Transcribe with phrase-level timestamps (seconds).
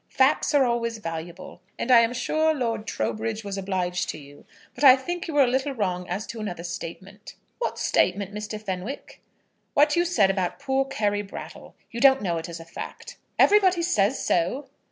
[0.09, 4.47] Facts are always valuable, and I am sure Lord Trowbridge was obliged to you.
[4.73, 8.59] But I think you were a little wrong as to another statement." "What statement, Mr.
[8.59, 9.21] Fenwick?"
[9.75, 11.75] "What you said about poor Carry Brattle.
[11.91, 14.65] You don't know it as a fact." "Everybody says so."